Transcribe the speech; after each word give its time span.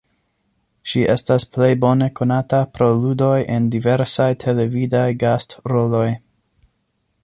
Ŝi 0.91 1.03
estas 1.15 1.45
plej 1.57 1.69
bone 1.83 2.07
konata 2.21 2.63
pro 2.77 2.89
ludoj 3.03 3.37
en 3.57 3.69
diversaj 3.77 4.31
televidaj 4.47 5.07
gast-roloj. 5.27 6.07